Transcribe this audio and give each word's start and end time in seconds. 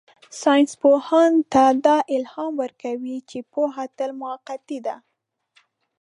ساینسپوهانو 0.41 1.39
ته 1.53 1.63
دا 1.85 1.97
الهام 2.15 2.53
ورکوي 2.61 3.17
چې 3.29 3.37
پوهه 3.51 3.85
تل 3.97 4.11
موقتي 4.21 4.79
ده. 4.85 4.95